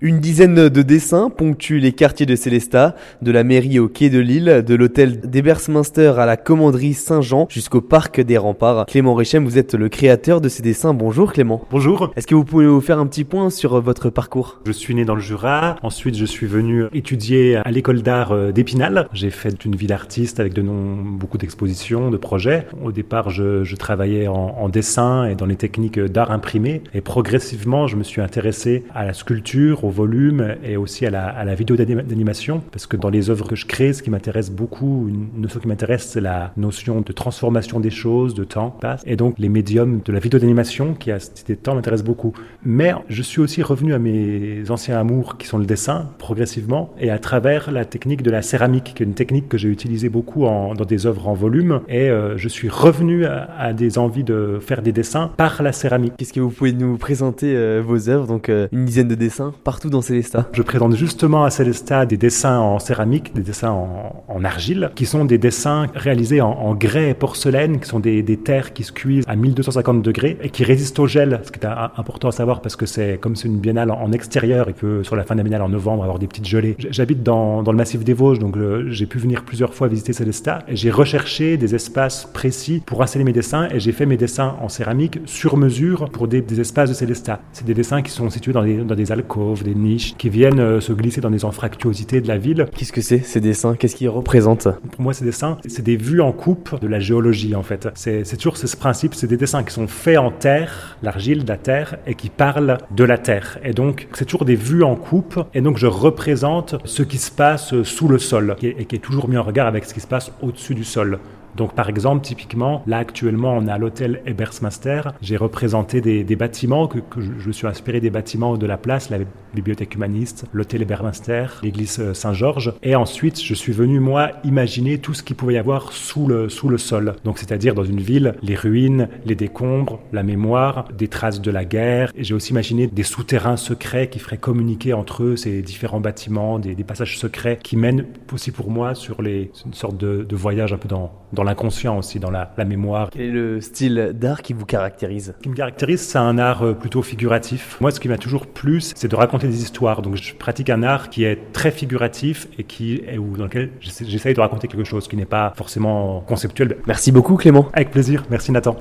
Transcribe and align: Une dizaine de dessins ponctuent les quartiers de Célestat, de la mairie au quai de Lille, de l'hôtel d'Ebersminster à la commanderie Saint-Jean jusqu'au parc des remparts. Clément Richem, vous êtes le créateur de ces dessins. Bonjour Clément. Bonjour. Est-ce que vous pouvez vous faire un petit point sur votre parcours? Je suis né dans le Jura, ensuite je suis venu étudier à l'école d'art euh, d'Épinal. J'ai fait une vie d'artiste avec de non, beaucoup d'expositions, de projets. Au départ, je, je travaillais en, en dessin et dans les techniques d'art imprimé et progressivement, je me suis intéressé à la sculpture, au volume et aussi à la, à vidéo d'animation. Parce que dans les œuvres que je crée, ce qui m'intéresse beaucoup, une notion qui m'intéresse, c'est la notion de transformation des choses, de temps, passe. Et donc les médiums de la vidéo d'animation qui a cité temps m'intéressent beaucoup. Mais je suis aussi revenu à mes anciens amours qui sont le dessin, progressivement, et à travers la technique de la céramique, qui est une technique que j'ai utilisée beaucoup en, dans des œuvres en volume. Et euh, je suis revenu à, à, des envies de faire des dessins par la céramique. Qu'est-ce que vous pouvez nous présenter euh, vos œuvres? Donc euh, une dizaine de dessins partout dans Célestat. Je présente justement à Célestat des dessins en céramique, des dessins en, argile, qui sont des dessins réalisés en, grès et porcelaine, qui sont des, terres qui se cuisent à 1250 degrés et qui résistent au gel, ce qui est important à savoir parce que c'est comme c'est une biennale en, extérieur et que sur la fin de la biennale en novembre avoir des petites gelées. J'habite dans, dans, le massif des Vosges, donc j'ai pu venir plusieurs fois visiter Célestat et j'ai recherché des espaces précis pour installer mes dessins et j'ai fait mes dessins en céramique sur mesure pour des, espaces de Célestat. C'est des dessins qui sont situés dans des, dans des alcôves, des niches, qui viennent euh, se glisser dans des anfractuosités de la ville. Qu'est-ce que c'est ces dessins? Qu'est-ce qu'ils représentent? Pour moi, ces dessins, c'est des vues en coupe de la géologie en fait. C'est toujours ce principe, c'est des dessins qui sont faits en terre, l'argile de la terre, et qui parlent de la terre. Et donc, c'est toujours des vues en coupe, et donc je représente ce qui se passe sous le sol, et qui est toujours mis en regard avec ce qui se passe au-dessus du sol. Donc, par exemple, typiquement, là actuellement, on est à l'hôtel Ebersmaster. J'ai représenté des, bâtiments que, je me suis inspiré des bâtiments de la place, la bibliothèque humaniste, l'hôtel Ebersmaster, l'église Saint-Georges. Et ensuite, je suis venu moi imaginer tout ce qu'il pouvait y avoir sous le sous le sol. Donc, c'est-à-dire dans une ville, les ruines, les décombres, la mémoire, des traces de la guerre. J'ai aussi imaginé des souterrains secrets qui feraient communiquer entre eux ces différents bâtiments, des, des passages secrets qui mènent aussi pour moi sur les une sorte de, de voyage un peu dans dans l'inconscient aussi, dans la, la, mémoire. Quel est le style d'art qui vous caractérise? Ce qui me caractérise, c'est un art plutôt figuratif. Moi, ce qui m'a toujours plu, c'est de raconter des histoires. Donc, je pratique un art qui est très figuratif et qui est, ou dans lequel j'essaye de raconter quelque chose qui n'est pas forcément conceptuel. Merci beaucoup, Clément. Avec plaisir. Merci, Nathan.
Une 0.00 0.20
dizaine 0.20 0.68
de 0.68 0.82
dessins 0.82 1.28
ponctuent 1.28 1.80
les 1.80 1.90
quartiers 1.90 2.24
de 2.24 2.36
Célestat, 2.36 2.94
de 3.20 3.32
la 3.32 3.42
mairie 3.42 3.80
au 3.80 3.88
quai 3.88 4.10
de 4.10 4.20
Lille, 4.20 4.62
de 4.64 4.74
l'hôtel 4.76 5.18
d'Ebersminster 5.22 6.12
à 6.20 6.24
la 6.24 6.36
commanderie 6.36 6.94
Saint-Jean 6.94 7.48
jusqu'au 7.50 7.80
parc 7.80 8.20
des 8.20 8.38
remparts. 8.38 8.86
Clément 8.86 9.14
Richem, 9.16 9.44
vous 9.44 9.58
êtes 9.58 9.74
le 9.74 9.88
créateur 9.88 10.40
de 10.40 10.48
ces 10.48 10.62
dessins. 10.62 10.94
Bonjour 10.94 11.32
Clément. 11.32 11.64
Bonjour. 11.72 12.12
Est-ce 12.14 12.28
que 12.28 12.36
vous 12.36 12.44
pouvez 12.44 12.68
vous 12.68 12.80
faire 12.80 13.00
un 13.00 13.08
petit 13.08 13.24
point 13.24 13.50
sur 13.50 13.80
votre 13.80 14.08
parcours? 14.08 14.60
Je 14.66 14.70
suis 14.70 14.94
né 14.94 15.04
dans 15.04 15.16
le 15.16 15.20
Jura, 15.20 15.74
ensuite 15.82 16.16
je 16.16 16.26
suis 16.26 16.46
venu 16.46 16.84
étudier 16.94 17.56
à 17.56 17.70
l'école 17.72 18.02
d'art 18.02 18.30
euh, 18.30 18.52
d'Épinal. 18.52 19.08
J'ai 19.12 19.30
fait 19.30 19.64
une 19.64 19.74
vie 19.74 19.88
d'artiste 19.88 20.38
avec 20.38 20.54
de 20.54 20.62
non, 20.62 20.94
beaucoup 20.94 21.38
d'expositions, 21.38 22.12
de 22.12 22.16
projets. 22.16 22.68
Au 22.84 22.92
départ, 22.92 23.30
je, 23.30 23.64
je 23.64 23.74
travaillais 23.74 24.28
en, 24.28 24.34
en 24.60 24.68
dessin 24.68 25.24
et 25.24 25.34
dans 25.34 25.46
les 25.46 25.56
techniques 25.56 25.98
d'art 25.98 26.30
imprimé 26.30 26.82
et 26.94 27.00
progressivement, 27.00 27.88
je 27.88 27.96
me 27.96 28.04
suis 28.04 28.20
intéressé 28.20 28.84
à 28.94 29.04
la 29.04 29.12
sculpture, 29.12 29.87
au 29.88 29.90
volume 29.90 30.56
et 30.62 30.76
aussi 30.76 31.06
à 31.06 31.10
la, 31.10 31.26
à 31.26 31.54
vidéo 31.54 31.76
d'animation. 31.76 32.62
Parce 32.70 32.86
que 32.86 32.96
dans 32.96 33.10
les 33.10 33.30
œuvres 33.30 33.48
que 33.48 33.56
je 33.56 33.66
crée, 33.66 33.92
ce 33.92 34.02
qui 34.02 34.10
m'intéresse 34.10 34.50
beaucoup, 34.50 35.08
une 35.08 35.42
notion 35.42 35.60
qui 35.60 35.68
m'intéresse, 35.68 36.06
c'est 36.12 36.20
la 36.20 36.52
notion 36.56 37.00
de 37.00 37.12
transformation 37.12 37.80
des 37.80 37.90
choses, 37.90 38.34
de 38.34 38.44
temps, 38.44 38.70
passe. 38.70 39.02
Et 39.06 39.16
donc 39.16 39.34
les 39.38 39.48
médiums 39.48 40.00
de 40.04 40.12
la 40.12 40.20
vidéo 40.20 40.38
d'animation 40.38 40.94
qui 40.94 41.10
a 41.10 41.18
cité 41.18 41.56
temps 41.56 41.74
m'intéressent 41.74 42.06
beaucoup. 42.06 42.32
Mais 42.64 42.92
je 43.08 43.22
suis 43.22 43.40
aussi 43.40 43.62
revenu 43.62 43.94
à 43.94 43.98
mes 43.98 44.70
anciens 44.70 44.98
amours 44.98 45.38
qui 45.38 45.46
sont 45.46 45.58
le 45.58 45.66
dessin, 45.66 46.10
progressivement, 46.18 46.94
et 47.00 47.10
à 47.10 47.18
travers 47.18 47.70
la 47.70 47.84
technique 47.84 48.22
de 48.22 48.30
la 48.30 48.42
céramique, 48.42 48.92
qui 48.94 49.02
est 49.02 49.06
une 49.06 49.14
technique 49.14 49.48
que 49.48 49.58
j'ai 49.58 49.68
utilisée 49.68 50.08
beaucoup 50.08 50.44
en, 50.44 50.74
dans 50.74 50.84
des 50.84 51.06
œuvres 51.06 51.28
en 51.28 51.34
volume. 51.34 51.80
Et 51.88 52.10
euh, 52.10 52.36
je 52.36 52.48
suis 52.48 52.68
revenu 52.68 53.24
à, 53.24 53.48
à, 53.58 53.72
des 53.72 53.98
envies 53.98 54.24
de 54.24 54.58
faire 54.60 54.82
des 54.82 54.92
dessins 54.92 55.30
par 55.36 55.62
la 55.62 55.72
céramique. 55.72 56.12
Qu'est-ce 56.16 56.32
que 56.32 56.40
vous 56.40 56.50
pouvez 56.50 56.72
nous 56.72 56.98
présenter 56.98 57.56
euh, 57.56 57.82
vos 57.84 58.08
œuvres? 58.08 58.26
Donc 58.26 58.48
euh, 58.48 58.68
une 58.72 58.84
dizaine 58.84 59.08
de 59.08 59.14
dessins 59.14 59.54
partout 59.78 59.90
dans 59.90 60.02
Célestat. 60.02 60.48
Je 60.54 60.62
présente 60.62 60.96
justement 60.96 61.44
à 61.44 61.50
Célestat 61.50 62.04
des 62.04 62.16
dessins 62.16 62.58
en 62.58 62.80
céramique, 62.80 63.32
des 63.32 63.42
dessins 63.42 63.70
en, 63.70 64.44
argile, 64.44 64.90
qui 64.96 65.06
sont 65.06 65.24
des 65.24 65.38
dessins 65.38 65.86
réalisés 65.94 66.40
en, 66.40 66.74
grès 66.74 67.10
et 67.10 67.14
porcelaine, 67.14 67.78
qui 67.78 67.88
sont 67.88 68.00
des, 68.00 68.24
terres 68.38 68.72
qui 68.72 68.82
se 68.82 68.90
cuisent 68.90 69.24
à 69.28 69.36
1250 69.36 70.02
degrés 70.02 70.36
et 70.42 70.50
qui 70.50 70.64
résistent 70.64 70.98
au 70.98 71.06
gel, 71.06 71.40
ce 71.44 71.52
qui 71.52 71.60
est 71.60 71.68
important 71.96 72.26
à 72.26 72.32
savoir 72.32 72.60
parce 72.60 72.74
que 72.74 72.86
c'est 72.86 73.18
comme 73.20 73.36
c'est 73.36 73.46
une 73.46 73.58
biennale 73.58 73.92
en, 73.92 74.10
extérieur 74.10 74.68
et 74.68 74.72
que 74.72 75.04
sur 75.04 75.14
la 75.14 75.22
fin 75.22 75.36
de 75.36 75.40
la 75.40 75.44
biennale 75.44 75.62
en 75.62 75.68
novembre 75.68 76.02
avoir 76.02 76.18
des 76.18 76.26
petites 76.26 76.48
gelées. 76.48 76.74
J'habite 76.78 77.22
dans, 77.22 77.62
dans, 77.62 77.70
le 77.70 77.78
massif 77.78 78.02
des 78.02 78.14
Vosges, 78.14 78.40
donc 78.40 78.56
j'ai 78.88 79.06
pu 79.06 79.18
venir 79.18 79.44
plusieurs 79.44 79.74
fois 79.74 79.86
visiter 79.86 80.12
Célestat 80.12 80.64
et 80.66 80.74
j'ai 80.74 80.90
recherché 80.90 81.56
des 81.56 81.76
espaces 81.76 82.28
précis 82.32 82.82
pour 82.84 83.00
installer 83.00 83.24
mes 83.24 83.32
dessins 83.32 83.68
et 83.72 83.78
j'ai 83.78 83.92
fait 83.92 84.06
mes 84.06 84.16
dessins 84.16 84.56
en 84.60 84.68
céramique 84.68 85.20
sur 85.24 85.56
mesure 85.56 86.10
pour 86.10 86.26
des, 86.26 86.42
espaces 86.58 86.88
de 86.88 86.94
Célestat. 86.94 87.40
C'est 87.52 87.66
des 87.66 87.74
dessins 87.74 88.02
qui 88.02 88.10
sont 88.10 88.28
situés 88.28 88.52
dans 88.52 88.64
des, 88.64 88.78
dans 88.78 88.96
des 88.96 89.12
alcôves, 89.12 89.62
des 89.68 89.74
niches, 89.74 90.14
qui 90.16 90.28
viennent 90.28 90.60
euh, 90.60 90.80
se 90.80 90.92
glisser 90.92 91.20
dans 91.20 91.30
des 91.30 91.44
anfractuosités 91.44 92.20
de 92.20 92.28
la 92.28 92.38
ville. 92.38 92.66
Qu'est-ce 92.74 92.92
que 92.92 93.00
c'est 93.00 93.18
ces 93.18 93.40
dessins? 93.40 93.74
Qu'est-ce 93.74 93.96
qu'ils 93.96 94.08
représentent? 94.08 94.68
Pour 94.92 95.02
moi, 95.02 95.12
ces 95.12 95.24
dessins, 95.24 95.58
c'est 95.66 95.84
des 95.84 95.96
vues 95.96 96.20
en 96.20 96.32
coupe 96.32 96.80
de 96.80 96.86
la 96.86 97.00
géologie 97.00 97.54
en 97.54 97.62
fait. 97.62 97.88
C'est 97.94 98.36
toujours 98.36 98.56
ce 98.56 98.76
principe, 98.76 99.14
c'est 99.14 99.26
des 99.26 99.36
dessins 99.36 99.62
qui 99.62 99.72
sont 99.72 99.86
faits 99.86 100.18
en 100.18 100.30
terre, 100.30 100.96
l'argile 101.02 101.44
de 101.44 101.48
la 101.48 101.56
terre, 101.56 101.96
et 102.06 102.14
qui 102.14 102.30
parlent 102.30 102.78
de 102.90 103.04
la 103.04 103.18
terre. 103.18 103.58
Et 103.64 103.72
donc, 103.72 104.08
c'est 104.12 104.24
toujours 104.24 104.44
des 104.44 104.56
vues 104.56 104.82
en 104.82 104.96
coupe, 104.96 105.40
et 105.54 105.60
donc 105.60 105.78
je 105.78 105.86
représente 105.86 106.76
ce 106.84 107.02
qui 107.02 107.18
se 107.18 107.30
passe 107.30 107.82
sous 107.82 108.08
le 108.08 108.18
sol, 108.18 108.56
et 108.62 108.84
qui 108.84 108.96
est 108.96 109.00
toujours 109.00 109.28
mis 109.28 109.36
en 109.36 109.42
regard 109.42 109.66
avec 109.66 109.84
ce 109.84 109.94
qui 109.94 110.00
se 110.00 110.06
passe 110.06 110.32
au-dessus 110.42 110.74
du 110.74 110.84
sol. 110.84 111.18
Donc, 111.58 111.74
par 111.74 111.88
exemple, 111.88 112.24
typiquement, 112.24 112.84
là 112.86 112.98
actuellement, 112.98 113.56
on 113.56 113.66
est 113.66 113.70
à 113.70 113.78
l'hôtel 113.78 114.22
Ebersmaster. 114.26 115.12
J'ai 115.20 115.36
représenté 115.36 116.00
des, 116.00 116.36
bâtiments 116.36 116.86
que, 116.86 117.00
je 117.18 117.48
me 117.48 117.52
suis 117.52 117.66
inspiré 117.66 118.00
des 118.00 118.10
bâtiments 118.10 118.56
de 118.56 118.64
la 118.64 118.76
place, 118.76 119.10
la 119.10 119.18
bibliothèque 119.54 119.96
humaniste, 119.96 120.46
l'hôtel 120.52 120.82
Ebersmaster, 120.82 121.58
l'église 121.64 122.12
Saint-Georges. 122.12 122.74
Et 122.84 122.94
ensuite, 122.94 123.42
je 123.42 123.54
suis 123.54 123.72
venu 123.72 123.98
moi 123.98 124.30
imaginer 124.44 124.98
tout 124.98 125.14
ce 125.14 125.24
qu'il 125.24 125.34
pouvait 125.34 125.54
y 125.54 125.58
avoir 125.58 125.90
sous 125.90 126.28
le 126.28 126.48
sous 126.48 126.68
le 126.68 126.78
sol. 126.78 127.16
Donc, 127.24 127.38
c'est-à-dire 127.38 127.74
dans 127.74 127.82
une 127.82 128.00
ville, 128.00 128.36
les 128.40 128.54
ruines, 128.54 129.08
les 129.26 129.34
décombres, 129.34 129.98
la 130.12 130.22
mémoire, 130.22 130.84
des 130.96 131.08
traces 131.08 131.40
de 131.40 131.50
la 131.50 131.64
guerre. 131.64 132.12
J'ai 132.16 132.34
aussi 132.34 132.52
imaginé 132.52 132.86
des 132.86 133.02
souterrains 133.02 133.56
secrets 133.56 134.08
qui 134.08 134.20
feraient 134.20 134.38
communiquer 134.38 134.92
entre 134.92 135.24
eux 135.24 135.36
ces 135.36 135.60
différents 135.62 136.00
bâtiments, 136.00 136.60
des, 136.60 136.76
des 136.76 136.84
passages 136.84 137.18
secrets 137.18 137.58
qui 137.60 137.76
mènent 137.76 138.06
aussi 138.32 138.52
pour 138.52 138.70
moi 138.70 138.94
sur 138.94 139.22
les 139.22 139.50
une 139.66 139.74
sorte 139.74 139.96
de, 139.96 140.22
de 140.22 140.36
voyage 140.36 140.72
un 140.72 140.78
peu 140.78 140.88
dans 140.88 141.10
dans 141.32 141.44
l'inconscient 141.48 141.98
aussi, 141.98 142.20
dans 142.20 142.30
la, 142.30 142.52
la, 142.56 142.64
mémoire. 142.64 143.10
Quel 143.10 143.22
est 143.22 143.30
le 143.30 143.60
style 143.60 144.12
d'art 144.14 144.42
qui 144.42 144.52
vous 144.52 144.66
caractérise? 144.66 145.34
Ce 145.36 145.42
qui 145.42 145.48
me 145.48 145.54
caractérise, 145.54 146.00
c'est 146.00 146.18
un 146.18 146.38
art 146.38 146.76
plutôt 146.78 147.02
figuratif. 147.02 147.76
Moi, 147.80 147.90
ce 147.90 148.00
qui 148.00 148.08
m'a 148.08 148.18
toujours 148.18 148.46
plu, 148.46 148.80
c'est 148.80 149.08
de 149.08 149.16
raconter 149.16 149.48
des 149.48 149.62
histoires. 149.62 150.02
Donc, 150.02 150.16
je 150.16 150.34
pratique 150.34 150.70
un 150.70 150.82
art 150.82 151.10
qui 151.10 151.24
est 151.24 151.52
très 151.52 151.70
figuratif 151.70 152.46
et 152.58 152.64
qui 152.64 153.02
est, 153.06 153.18
ou 153.18 153.36
dans 153.36 153.44
lequel 153.44 153.70
j'essaye 153.80 154.34
de 154.34 154.40
raconter 154.40 154.68
quelque 154.68 154.84
chose 154.84 155.08
qui 155.08 155.16
n'est 155.16 155.24
pas 155.24 155.52
forcément 155.56 156.20
conceptuel. 156.20 156.76
Merci 156.86 157.12
beaucoup, 157.12 157.36
Clément. 157.36 157.68
Avec 157.72 157.90
plaisir. 157.90 158.24
Merci, 158.30 158.52
Nathan. 158.52 158.76